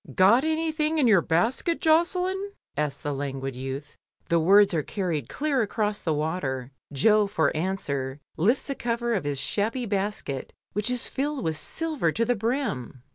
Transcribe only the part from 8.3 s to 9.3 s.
lifts the cover of